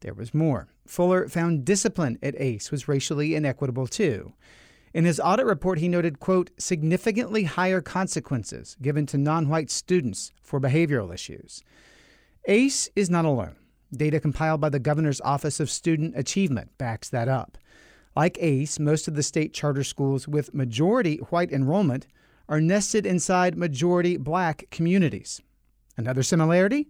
There 0.00 0.14
was 0.14 0.34
more. 0.34 0.68
Fuller 0.86 1.28
found 1.28 1.64
discipline 1.64 2.18
at 2.22 2.40
ACE 2.40 2.70
was 2.70 2.88
racially 2.88 3.34
inequitable 3.34 3.86
too. 3.86 4.32
In 4.94 5.04
his 5.04 5.20
audit 5.20 5.46
report, 5.46 5.78
he 5.78 5.88
noted, 5.88 6.18
quote, 6.18 6.50
significantly 6.58 7.44
higher 7.44 7.80
consequences 7.80 8.76
given 8.80 9.06
to 9.06 9.18
non 9.18 9.48
white 9.48 9.70
students 9.70 10.32
for 10.42 10.60
behavioral 10.60 11.12
issues. 11.12 11.62
ACE 12.46 12.88
is 12.96 13.10
not 13.10 13.24
alone. 13.24 13.56
Data 13.94 14.20
compiled 14.20 14.60
by 14.60 14.68
the 14.68 14.78
Governor's 14.78 15.20
Office 15.20 15.60
of 15.60 15.70
Student 15.70 16.16
Achievement 16.16 16.76
backs 16.78 17.08
that 17.10 17.28
up. 17.28 17.58
Like 18.16 18.38
ACE, 18.40 18.78
most 18.78 19.08
of 19.08 19.14
the 19.14 19.22
state 19.22 19.52
charter 19.52 19.84
schools 19.84 20.26
with 20.26 20.54
majority 20.54 21.18
white 21.28 21.52
enrollment 21.52 22.06
are 22.48 22.60
nested 22.60 23.06
inside 23.06 23.56
majority 23.56 24.16
black 24.16 24.64
communities. 24.70 25.40
Another 25.96 26.22
similarity? 26.22 26.88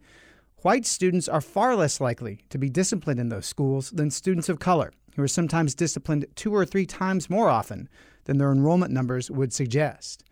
White 0.63 0.87
students 0.87 1.29
are 1.29 1.41
far 1.41 1.77
less 1.77 2.01
likely 2.01 2.41
to 2.51 2.59
be 2.59 2.69
disciplined 2.69 3.21
in 3.21 3.29
those 3.29 3.47
schools 3.47 3.91
than 3.93 4.11
students 4.11 4.49
of 4.49 4.59
color, 4.59 4.93
who 5.15 5.23
are 5.23 5.29
sometimes 5.29 5.73
disciplined 5.73 6.27
two 6.35 6.53
or 6.53 6.67
three 6.67 6.85
times 6.85 7.31
more 7.31 7.49
often 7.49 7.89
than 8.25 8.39
their 8.39 8.51
enrollment 8.51 8.93
numbers 8.93 9.31
would 9.31 9.53
suggest. 9.53 10.25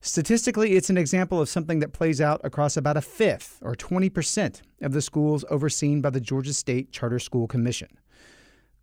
Statistically, 0.00 0.72
it's 0.72 0.90
an 0.90 0.98
example 0.98 1.40
of 1.40 1.48
something 1.48 1.78
that 1.78 1.92
plays 1.92 2.20
out 2.20 2.40
across 2.42 2.76
about 2.76 2.96
a 2.96 3.00
fifth, 3.00 3.60
or 3.62 3.76
20%, 3.76 4.60
of 4.82 4.92
the 4.92 5.00
schools 5.00 5.44
overseen 5.48 6.00
by 6.00 6.10
the 6.10 6.20
Georgia 6.20 6.52
State 6.52 6.90
Charter 6.90 7.20
School 7.20 7.46
Commission. 7.46 7.88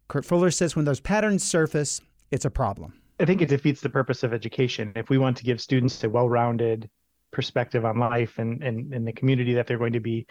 Kurt 0.07 0.23
Fuller 0.23 0.51
says 0.51 0.73
when 0.73 0.85
those 0.85 1.01
patterns 1.01 1.43
surface, 1.43 1.99
it's 2.31 2.45
a 2.45 2.49
problem. 2.49 2.93
I 3.19 3.25
think 3.25 3.41
it 3.41 3.49
defeats 3.49 3.81
the 3.81 3.89
purpose 3.89 4.23
of 4.23 4.33
education. 4.33 4.93
If 4.95 5.09
we 5.09 5.17
want 5.17 5.35
to 5.35 5.43
give 5.43 5.59
students 5.59 6.01
a 6.05 6.09
well 6.09 6.29
rounded 6.29 6.89
perspective 7.31 7.85
on 7.85 7.99
life 7.99 8.37
and, 8.37 8.61
and, 8.63 8.93
and 8.93 9.07
the 9.07 9.13
community 9.13 9.53
that 9.53 9.67
they're 9.67 9.77
going 9.77 9.93
to 9.93 9.99
be 9.99 10.27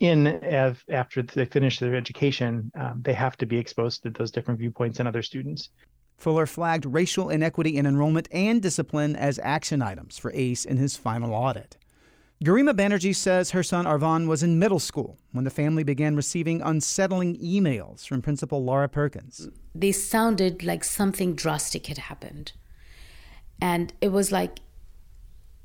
in 0.00 0.26
as 0.26 0.76
after 0.88 1.22
they 1.22 1.44
finish 1.44 1.78
their 1.78 1.96
education, 1.96 2.70
um, 2.78 3.00
they 3.02 3.12
have 3.14 3.36
to 3.36 3.46
be 3.46 3.58
exposed 3.58 4.02
to 4.02 4.10
those 4.10 4.30
different 4.30 4.60
viewpoints 4.60 4.98
and 5.00 5.08
other 5.08 5.22
students. 5.22 5.70
Fuller 6.18 6.46
flagged 6.46 6.84
racial 6.84 7.30
inequity 7.30 7.76
in 7.76 7.86
enrollment 7.86 8.28
and 8.32 8.60
discipline 8.60 9.14
as 9.16 9.38
action 9.40 9.82
items 9.82 10.18
for 10.18 10.32
ACE 10.34 10.64
in 10.64 10.76
his 10.76 10.96
final 10.96 11.32
audit. 11.32 11.76
Garima 12.44 12.72
Banerjee 12.72 13.14
says 13.14 13.50
her 13.50 13.64
son 13.64 13.84
Arvan 13.84 14.28
was 14.28 14.44
in 14.44 14.60
middle 14.60 14.78
school 14.78 15.18
when 15.32 15.44
the 15.44 15.50
family 15.50 15.82
began 15.82 16.14
receiving 16.14 16.62
unsettling 16.62 17.36
emails 17.38 18.06
from 18.06 18.22
Principal 18.22 18.64
Laura 18.64 18.88
Perkins. 18.88 19.48
They 19.74 19.90
sounded 19.90 20.62
like 20.62 20.84
something 20.84 21.34
drastic 21.34 21.86
had 21.88 21.98
happened. 21.98 22.52
And 23.60 23.92
it 24.00 24.12
was 24.12 24.30
like 24.30 24.60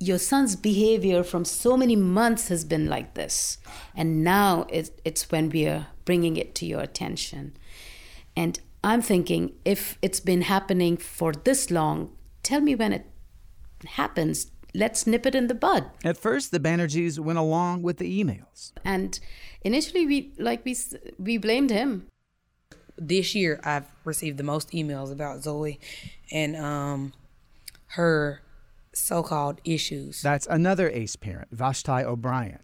your 0.07 0.19
son's 0.19 0.55
behavior 0.55 1.24
from 1.24 1.45
so 1.45 1.77
many 1.77 1.95
months 1.95 2.50
has 2.50 2.63
been 2.65 2.88
like 2.88 3.13
this. 3.13 3.57
And 3.95 4.24
now 4.24 4.67
it's, 4.69 4.91
it's 5.05 5.31
when 5.31 5.50
we 5.50 5.67
are 5.67 5.88
bringing 6.05 6.38
it 6.38 6.53
to 6.55 6.65
your 6.65 6.81
attention. 6.81 7.55
And 8.36 8.60
i'm 8.86 9.01
thinking 9.01 9.53
if 9.63 9.98
it's 10.01 10.19
been 10.19 10.41
happening 10.41 10.98
for 10.98 11.31
this 11.31 11.72
long 11.72 12.12
tell 12.41 12.60
me 12.60 12.75
when 12.75 12.93
it 12.93 13.05
happens. 13.86 14.51
Let's 14.75 15.05
nip 15.05 15.25
it 15.25 15.36
in 15.36 15.48
the 15.48 15.53
bud. 15.53 15.86
At 16.03 16.17
first 16.17 16.51
the 16.51 16.60
banerjees 16.60 17.19
went 17.19 17.38
along 17.38 17.83
with 17.83 17.98
the 17.98 18.24
emails. 18.24 18.72
And 18.83 19.19
initially 19.62 20.05
we 20.05 20.33
like 20.38 20.65
we 20.65 20.75
we 21.19 21.38
blamed 21.38 21.69
him. 21.69 22.07
This 22.98 23.36
year 23.36 23.60
i've 23.63 23.88
received 24.03 24.38
the 24.38 24.43
most 24.43 24.72
emails 24.72 25.12
about 25.12 25.43
zoe 25.43 25.79
and 26.31 26.55
um 26.55 27.13
her 27.98 28.41
so 28.95 29.23
called 29.23 29.62
issues. 29.63 30.21
That's 30.21 30.47
another 30.50 30.89
ACE 30.89 31.15
parent, 31.15 31.50
Vashti 31.51 32.03
O'Brien. 32.03 32.59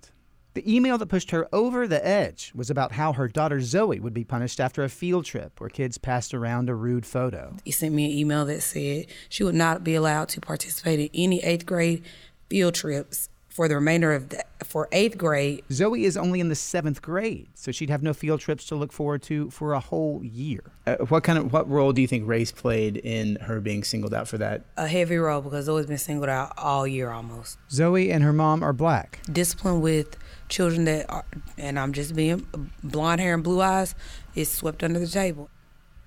The 0.55 0.75
email 0.75 0.97
that 0.97 1.07
pushed 1.07 1.31
her 1.31 1.47
over 1.53 1.87
the 1.87 2.05
edge 2.05 2.51
was 2.55 2.69
about 2.69 2.93
how 2.93 3.13
her 3.13 3.27
daughter 3.27 3.61
Zoe 3.61 3.99
would 3.99 4.13
be 4.13 4.23
punished 4.23 4.59
after 4.59 4.83
a 4.83 4.89
field 4.89 5.25
trip 5.25 5.59
where 5.59 5.69
kids 5.69 5.97
passed 5.97 6.33
around 6.33 6.69
a 6.69 6.75
rude 6.75 7.05
photo. 7.05 7.55
He 7.63 7.71
sent 7.71 7.93
me 7.93 8.05
an 8.05 8.17
email 8.17 8.45
that 8.45 8.61
said 8.61 9.05
she 9.29 9.43
would 9.43 9.55
not 9.55 9.83
be 9.83 9.95
allowed 9.95 10.29
to 10.29 10.41
participate 10.41 10.99
in 10.99 11.09
any 11.13 11.43
eighth 11.43 11.65
grade 11.65 12.03
field 12.49 12.73
trips 12.73 13.29
for 13.59 13.67
the 13.67 13.75
remainder 13.75 14.13
of 14.13 14.29
the, 14.29 14.41
for 14.63 14.87
eighth 14.93 15.17
grade. 15.17 15.61
Zoe 15.69 16.05
is 16.05 16.15
only 16.15 16.39
in 16.39 16.47
the 16.47 16.55
seventh 16.55 17.01
grade, 17.01 17.49
so 17.55 17.73
she'd 17.73 17.89
have 17.89 18.01
no 18.01 18.13
field 18.13 18.39
trips 18.39 18.65
to 18.67 18.75
look 18.75 18.93
forward 18.93 19.21
to 19.23 19.49
for 19.49 19.73
a 19.73 19.81
whole 19.81 20.23
year. 20.23 20.63
Uh, 20.87 20.95
what 21.09 21.25
kind 21.25 21.37
of 21.37 21.51
what 21.51 21.69
role 21.69 21.91
do 21.91 22.01
you 22.01 22.07
think 22.07 22.25
race 22.25 22.53
played 22.53 22.95
in 22.95 23.35
her 23.35 23.59
being 23.59 23.83
singled 23.83 24.13
out 24.13 24.29
for 24.29 24.37
that? 24.37 24.63
A 24.77 24.87
heavy 24.87 25.17
role 25.17 25.41
because 25.41 25.65
Zoe's 25.65 25.87
been 25.87 25.97
singled 25.97 26.29
out 26.29 26.53
all 26.57 26.87
year 26.87 27.11
almost. 27.11 27.57
Zoe 27.69 28.09
and 28.09 28.23
her 28.23 28.31
mom 28.31 28.63
are 28.63 28.71
black. 28.71 29.19
Discipline 29.29 29.81
with 29.81 30.15
children 30.47 30.85
that 30.85 31.09
are, 31.09 31.25
and 31.57 31.77
I'm 31.77 31.91
just 31.91 32.15
being 32.15 32.47
blonde 32.81 33.19
hair 33.19 33.33
and 33.33 33.43
blue 33.43 33.59
eyes, 33.59 33.93
is 34.35 34.49
swept 34.49 34.85
under 34.85 34.99
the 34.99 35.07
table. 35.07 35.49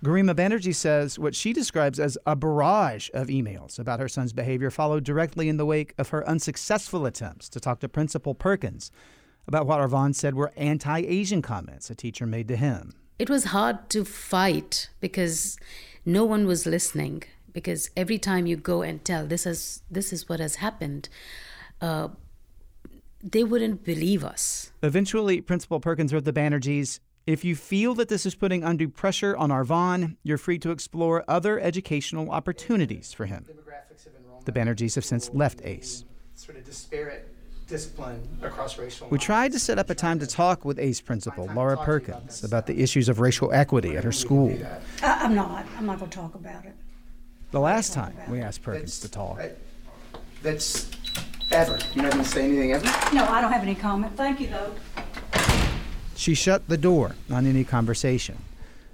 Garima 0.04 0.34
Banerjee 0.34 0.74
says 0.74 1.16
what 1.16 1.34
she 1.34 1.52
describes 1.52 2.00
as 2.00 2.18
a 2.26 2.34
barrage 2.34 3.08
of 3.14 3.28
emails 3.28 3.78
about 3.78 4.00
her 4.00 4.08
son's 4.08 4.32
behavior 4.32 4.68
followed 4.68 5.04
directly 5.04 5.48
in 5.48 5.58
the 5.58 5.66
wake 5.66 5.94
of 5.96 6.08
her 6.08 6.28
unsuccessful 6.28 7.06
attempts 7.06 7.48
to 7.50 7.60
talk 7.60 7.78
to 7.80 7.88
Principal 7.88 8.34
Perkins 8.34 8.90
about 9.46 9.66
what 9.66 9.78
Arvan 9.78 10.12
said 10.12 10.34
were 10.34 10.52
anti 10.56 10.98
Asian 10.98 11.40
comments 11.40 11.88
a 11.88 11.94
teacher 11.94 12.26
made 12.26 12.48
to 12.48 12.56
him. 12.56 12.94
It 13.18 13.30
was 13.30 13.44
hard 13.44 13.88
to 13.90 14.04
fight 14.04 14.90
because 14.98 15.56
no 16.04 16.24
one 16.24 16.46
was 16.46 16.66
listening. 16.66 17.22
Because 17.52 17.90
every 17.96 18.18
time 18.18 18.46
you 18.46 18.56
go 18.56 18.82
and 18.82 19.04
tell 19.04 19.26
this 19.26 19.46
is 19.46 19.82
this 19.90 20.12
is 20.12 20.28
what 20.28 20.40
has 20.40 20.56
happened, 20.56 21.10
uh, 21.80 22.08
they 23.22 23.44
wouldn't 23.44 23.84
believe 23.84 24.24
us. 24.24 24.72
Eventually, 24.82 25.40
Principal 25.42 25.78
Perkins 25.78 26.14
wrote 26.14 26.24
the 26.24 26.32
Banerjees 26.32 26.98
if 27.26 27.44
you 27.44 27.54
feel 27.54 27.94
that 27.94 28.08
this 28.08 28.26
is 28.26 28.34
putting 28.34 28.64
undue 28.64 28.88
pressure 28.88 29.36
on 29.36 29.50
Arvan, 29.50 30.16
you're 30.22 30.38
free 30.38 30.58
to 30.58 30.70
explore 30.70 31.24
other 31.28 31.60
educational 31.60 32.30
opportunities 32.30 33.12
for 33.12 33.26
him. 33.26 33.46
The 34.44 34.52
Banerjees 34.52 34.96
have 34.96 35.04
since 35.04 35.30
left 35.32 35.60
ACE. 35.64 36.04
Sort 36.34 36.58
of 36.58 36.64
disparate 36.64 37.28
discipline 37.68 38.20
across 38.42 38.76
racial. 38.76 39.08
We 39.08 39.18
tried 39.18 39.52
to 39.52 39.58
set 39.58 39.78
up 39.78 39.88
a 39.88 39.94
time 39.94 40.18
to 40.18 40.26
talk 40.26 40.64
with 40.64 40.78
ACE 40.78 41.00
principal 41.00 41.48
Laura 41.54 41.76
Perkins 41.76 42.42
about 42.42 42.66
the 42.66 42.82
issues 42.82 43.08
of 43.08 43.20
racial 43.20 43.52
equity 43.52 43.96
at 43.96 44.04
her 44.04 44.12
school. 44.12 44.58
I'm 45.02 45.34
not. 45.34 45.64
I'm 45.78 45.86
not 45.86 45.98
going 45.98 46.10
to 46.10 46.16
talk 46.16 46.34
about 46.34 46.64
it. 46.64 46.74
The 47.52 47.60
last 47.60 47.92
time 47.92 48.16
we 48.28 48.40
asked 48.40 48.62
Perkins 48.62 48.98
to 49.00 49.08
talk. 49.08 49.40
That's 50.42 50.90
ever. 51.52 51.78
You're 51.94 52.02
not 52.04 52.12
going 52.12 52.24
to 52.24 52.30
say 52.30 52.44
anything 52.44 52.72
ever? 52.72 52.84
No, 53.14 53.24
I 53.26 53.40
don't 53.40 53.52
have 53.52 53.62
any 53.62 53.76
comment. 53.76 54.16
Thank 54.16 54.40
you, 54.40 54.48
though. 54.48 54.74
She 56.22 56.34
shut 56.36 56.68
the 56.68 56.78
door 56.78 57.16
on 57.32 57.46
any 57.46 57.64
conversation. 57.64 58.38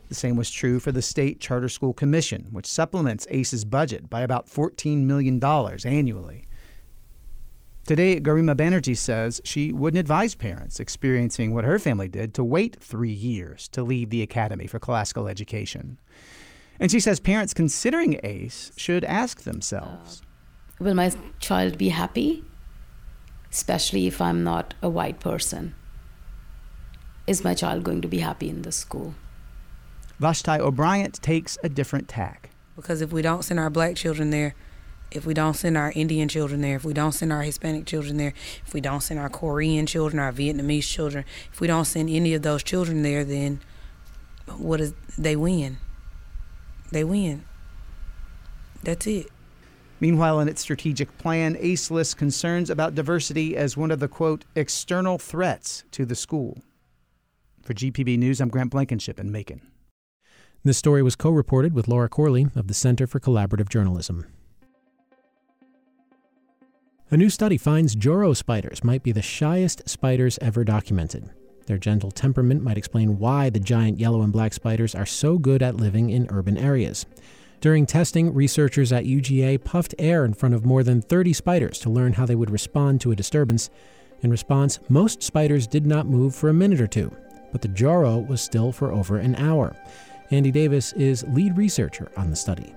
The 0.08 0.14
same 0.14 0.34
was 0.34 0.50
true 0.50 0.80
for 0.80 0.92
the 0.92 1.02
State 1.02 1.40
Charter 1.40 1.68
School 1.68 1.92
Commission, 1.92 2.46
which 2.52 2.64
supplements 2.64 3.26
ACE's 3.28 3.66
budget 3.66 4.08
by 4.08 4.22
about 4.22 4.46
$14 4.46 5.04
million 5.04 5.44
annually. 5.44 6.46
Today, 7.84 8.18
Garima 8.18 8.56
Banerjee 8.56 8.96
says 8.96 9.42
she 9.44 9.74
wouldn't 9.74 10.00
advise 10.00 10.34
parents 10.34 10.80
experiencing 10.80 11.52
what 11.52 11.64
her 11.64 11.78
family 11.78 12.08
did 12.08 12.32
to 12.32 12.42
wait 12.42 12.76
three 12.80 13.12
years 13.12 13.68
to 13.72 13.82
leave 13.82 14.08
the 14.08 14.22
Academy 14.22 14.66
for 14.66 14.78
Classical 14.78 15.28
Education. 15.28 15.98
And 16.80 16.90
she 16.90 16.98
says 16.98 17.20
parents 17.20 17.52
considering 17.52 18.18
ACE 18.24 18.72
should 18.78 19.04
ask 19.04 19.42
themselves 19.42 20.22
uh, 20.22 20.84
Will 20.84 20.94
my 20.94 21.12
child 21.40 21.76
be 21.76 21.90
happy? 21.90 22.42
Especially 23.50 24.06
if 24.06 24.18
I'm 24.18 24.42
not 24.42 24.72
a 24.80 24.88
white 24.88 25.20
person 25.20 25.74
is 27.28 27.44
my 27.44 27.54
child 27.54 27.84
going 27.84 28.00
to 28.00 28.08
be 28.08 28.18
happy 28.18 28.48
in 28.48 28.62
the 28.62 28.72
school? 28.72 29.14
Vashti 30.18 30.52
O'Brien 30.52 31.10
takes 31.12 31.58
a 31.62 31.68
different 31.68 32.08
tack. 32.08 32.50
Because 32.74 33.02
if 33.02 33.12
we 33.12 33.22
don't 33.22 33.44
send 33.44 33.60
our 33.60 33.70
black 33.70 33.96
children 33.96 34.30
there, 34.30 34.54
if 35.10 35.26
we 35.26 35.34
don't 35.34 35.54
send 35.54 35.76
our 35.76 35.92
Indian 35.94 36.28
children 36.28 36.60
there, 36.60 36.76
if 36.76 36.84
we 36.84 36.92
don't 36.92 37.12
send 37.12 37.32
our 37.32 37.42
Hispanic 37.42 37.86
children 37.86 38.16
there, 38.16 38.32
if 38.66 38.72
we 38.72 38.80
don't 38.80 39.02
send 39.02 39.20
our 39.20 39.28
Korean 39.28 39.86
children, 39.86 40.18
our 40.18 40.32
Vietnamese 40.32 40.88
children, 40.88 41.24
if 41.52 41.60
we 41.60 41.66
don't 41.66 41.84
send 41.84 42.08
any 42.10 42.34
of 42.34 42.42
those 42.42 42.62
children 42.62 43.02
there, 43.02 43.24
then 43.24 43.60
what 44.56 44.80
is 44.80 44.94
they 45.16 45.36
win? 45.36 45.78
They 46.90 47.04
win. 47.04 47.44
That's 48.82 49.06
it. 49.06 49.28
Meanwhile, 50.00 50.40
in 50.40 50.48
its 50.48 50.62
strategic 50.62 51.16
plan, 51.18 51.56
ACE 51.58 51.90
lists 51.90 52.14
concerns 52.14 52.70
about 52.70 52.94
diversity 52.94 53.56
as 53.56 53.76
one 53.76 53.90
of 53.90 53.98
the 53.98 54.08
quote 54.08 54.44
external 54.54 55.18
threats 55.18 55.84
to 55.92 56.06
the 56.06 56.14
school. 56.14 56.62
For 57.68 57.74
GPB 57.74 58.18
News, 58.18 58.40
I'm 58.40 58.48
Grant 58.48 58.70
Blankenship 58.70 59.20
in 59.20 59.30
Macon. 59.30 59.60
This 60.64 60.78
story 60.78 61.02
was 61.02 61.14
co 61.14 61.28
reported 61.28 61.74
with 61.74 61.86
Laura 61.86 62.08
Corley 62.08 62.46
of 62.56 62.66
the 62.66 62.72
Center 62.72 63.06
for 63.06 63.20
Collaborative 63.20 63.68
Journalism. 63.68 64.24
A 67.10 67.16
new 67.18 67.28
study 67.28 67.58
finds 67.58 67.94
Joro 67.94 68.32
spiders 68.32 68.82
might 68.82 69.02
be 69.02 69.12
the 69.12 69.20
shyest 69.20 69.86
spiders 69.86 70.38
ever 70.40 70.64
documented. 70.64 71.28
Their 71.66 71.76
gentle 71.76 72.10
temperament 72.10 72.62
might 72.62 72.78
explain 72.78 73.18
why 73.18 73.50
the 73.50 73.60
giant 73.60 74.00
yellow 74.00 74.22
and 74.22 74.32
black 74.32 74.54
spiders 74.54 74.94
are 74.94 75.04
so 75.04 75.36
good 75.36 75.62
at 75.62 75.76
living 75.76 76.08
in 76.08 76.26
urban 76.30 76.56
areas. 76.56 77.04
During 77.60 77.84
testing, 77.84 78.32
researchers 78.32 78.92
at 78.92 79.04
UGA 79.04 79.62
puffed 79.62 79.94
air 79.98 80.24
in 80.24 80.32
front 80.32 80.54
of 80.54 80.64
more 80.64 80.82
than 80.82 81.02
30 81.02 81.34
spiders 81.34 81.78
to 81.80 81.90
learn 81.90 82.14
how 82.14 82.24
they 82.24 82.34
would 82.34 82.50
respond 82.50 83.02
to 83.02 83.12
a 83.12 83.16
disturbance. 83.16 83.68
In 84.22 84.30
response, 84.30 84.78
most 84.88 85.22
spiders 85.22 85.66
did 85.66 85.84
not 85.84 86.06
move 86.06 86.34
for 86.34 86.48
a 86.48 86.54
minute 86.54 86.80
or 86.80 86.86
two, 86.86 87.14
but 87.52 87.62
the 87.62 87.68
Joro 87.68 88.18
was 88.18 88.40
still 88.40 88.72
for 88.72 88.92
over 88.92 89.18
an 89.18 89.34
hour. 89.36 89.76
Andy 90.30 90.50
Davis 90.50 90.92
is 90.92 91.24
lead 91.28 91.56
researcher 91.56 92.10
on 92.16 92.30
the 92.30 92.36
study. 92.36 92.74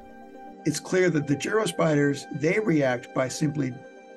It's 0.66 0.80
clear 0.80 1.10
that 1.10 1.28
the 1.28 1.36
Joro 1.36 1.66
spiders, 1.66 2.28
they 2.34 2.60
react 2.60 3.14
by 3.14 3.28
simply 3.28 3.74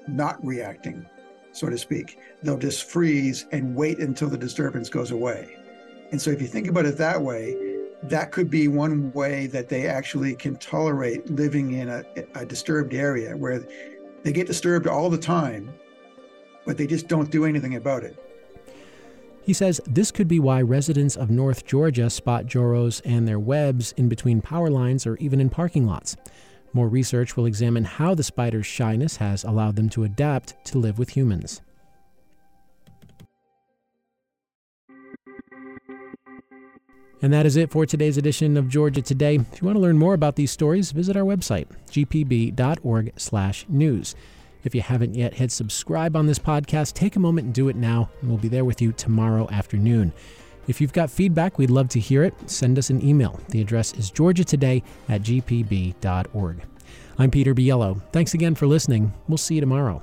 not 0.06 0.44
reacting, 0.44 1.06
so 1.52 1.68
to 1.68 1.78
speak. 1.78 2.18
They'll 2.42 2.58
just 2.58 2.88
freeze 2.88 3.46
and 3.50 3.74
wait 3.74 3.98
until 3.98 4.28
the 4.28 4.38
disturbance 4.38 4.88
goes 4.88 5.10
away. 5.10 5.56
And 6.12 6.20
so 6.20 6.30
if 6.30 6.40
you 6.40 6.46
think 6.46 6.68
about 6.68 6.86
it 6.86 6.96
that 6.98 7.20
way, 7.20 7.56
that 8.04 8.30
could 8.30 8.50
be 8.50 8.68
one 8.68 9.10
way 9.12 9.46
that 9.48 9.68
they 9.68 9.86
actually 9.86 10.34
can 10.34 10.56
tolerate 10.56 11.28
living 11.30 11.72
in 11.72 11.88
a, 11.88 12.04
a 12.34 12.44
disturbed 12.44 12.92
area 12.92 13.36
where 13.36 13.66
they 14.22 14.32
get 14.32 14.46
disturbed 14.46 14.86
all 14.86 15.08
the 15.08 15.18
time, 15.18 15.72
but 16.66 16.76
they 16.76 16.86
just 16.86 17.08
don't 17.08 17.30
do 17.30 17.46
anything 17.46 17.76
about 17.76 18.04
it. 18.04 18.18
He 19.44 19.52
says 19.52 19.80
this 19.86 20.10
could 20.10 20.26
be 20.26 20.40
why 20.40 20.62
residents 20.62 21.16
of 21.16 21.30
North 21.30 21.66
Georgia 21.66 22.08
spot 22.08 22.46
Joros 22.46 23.02
and 23.04 23.28
their 23.28 23.38
webs 23.38 23.92
in 23.92 24.08
between 24.08 24.40
power 24.40 24.70
lines 24.70 25.06
or 25.06 25.16
even 25.18 25.38
in 25.40 25.50
parking 25.50 25.86
lots. 25.86 26.16
More 26.72 26.88
research 26.88 27.36
will 27.36 27.44
examine 27.44 27.84
how 27.84 28.14
the 28.14 28.22
spider's 28.22 28.66
shyness 28.66 29.16
has 29.18 29.44
allowed 29.44 29.76
them 29.76 29.90
to 29.90 30.04
adapt 30.04 30.64
to 30.66 30.78
live 30.78 30.98
with 30.98 31.10
humans. 31.10 31.60
And 37.22 37.32
that 37.32 37.46
is 37.46 37.56
it 37.56 37.70
for 37.70 37.86
today's 37.86 38.16
edition 38.18 38.56
of 38.56 38.68
Georgia 38.68 39.00
Today. 39.00 39.36
If 39.36 39.62
you 39.62 39.66
want 39.66 39.76
to 39.76 39.82
learn 39.82 39.98
more 39.98 40.14
about 40.14 40.36
these 40.36 40.50
stories, 40.50 40.92
visit 40.92 41.16
our 41.16 41.22
website, 41.22 41.68
gpb.org/news. 41.90 42.54
If 44.64 44.74
you 44.74 44.80
haven't 44.80 45.14
yet 45.14 45.34
hit 45.34 45.52
subscribe 45.52 46.16
on 46.16 46.26
this 46.26 46.38
podcast, 46.38 46.94
take 46.94 47.16
a 47.16 47.20
moment 47.20 47.44
and 47.46 47.54
do 47.54 47.68
it 47.68 47.76
now, 47.76 48.10
and 48.20 48.30
we'll 48.30 48.38
be 48.38 48.48
there 48.48 48.64
with 48.64 48.80
you 48.80 48.92
tomorrow 48.92 49.48
afternoon. 49.50 50.12
If 50.66 50.80
you've 50.80 50.92
got 50.92 51.10
feedback, 51.10 51.58
we'd 51.58 51.70
love 51.70 51.88
to 51.90 52.00
hear 52.00 52.24
it. 52.24 52.34
Send 52.50 52.78
us 52.78 52.88
an 52.88 53.06
email. 53.06 53.38
The 53.50 53.60
address 53.60 53.92
is 53.94 54.10
georgiatoday 54.10 54.82
at 55.08 55.22
gpb.org. 55.22 56.62
I'm 57.18 57.30
Peter 57.30 57.54
Biello. 57.54 58.00
Thanks 58.12 58.34
again 58.34 58.54
for 58.54 58.66
listening. 58.66 59.12
We'll 59.28 59.38
see 59.38 59.56
you 59.56 59.60
tomorrow. 59.60 60.02